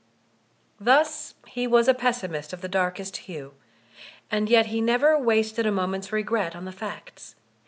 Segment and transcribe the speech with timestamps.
[0.79, 3.53] Thus he was a pessimist of tfte darkest hue;
[4.31, 7.35] and yet he never wasted a moment's regret on the facts.